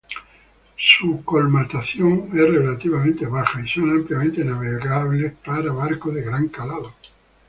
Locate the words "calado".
6.47-6.91